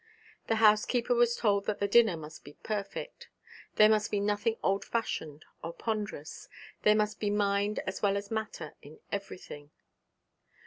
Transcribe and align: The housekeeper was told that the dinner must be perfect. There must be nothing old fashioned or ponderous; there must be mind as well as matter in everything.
The 0.47 0.55
housekeeper 0.55 1.13
was 1.13 1.35
told 1.35 1.67
that 1.67 1.77
the 1.77 1.87
dinner 1.87 2.17
must 2.17 2.43
be 2.43 2.53
perfect. 2.63 3.29
There 3.75 3.87
must 3.87 4.09
be 4.09 4.19
nothing 4.19 4.55
old 4.63 4.83
fashioned 4.83 5.45
or 5.63 5.73
ponderous; 5.73 6.49
there 6.81 6.95
must 6.95 7.19
be 7.19 7.29
mind 7.29 7.77
as 7.85 8.01
well 8.01 8.17
as 8.17 8.31
matter 8.31 8.73
in 8.81 8.97
everything. 9.11 9.69